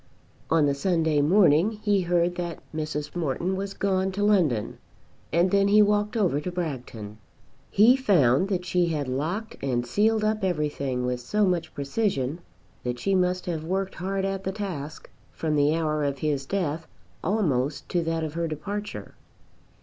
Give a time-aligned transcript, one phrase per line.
[0.49, 3.15] On the Sunday morning he heard that Mrs.
[3.15, 4.79] Morton was gone to London,
[5.31, 7.19] and then he walked over to Bragton.
[7.69, 12.39] He found that she had locked and sealed up everything with so much precision
[12.83, 16.87] that she must have worked hard at the task from the hour of his death
[17.23, 19.13] almost to that of her departure.